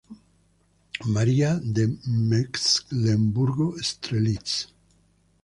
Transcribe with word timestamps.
María 1.05 1.59
de 1.63 1.87
Mecklemburgo-Strelitz 2.07 4.73